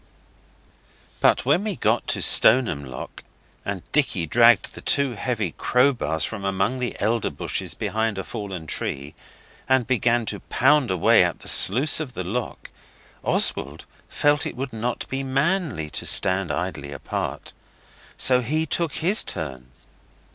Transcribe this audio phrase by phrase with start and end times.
[1.19, 3.23] But when we got to Stoneham Lock,
[3.63, 8.65] and Dicky dragged the two heavy crowbars from among the elder bushes behind a fallen
[8.65, 9.13] tree,
[9.69, 12.71] and began to pound away at the sluice of the lock,
[13.23, 17.53] Oswald felt it would not be manly to stand idly apart.
[18.17, 19.69] So he took his turn.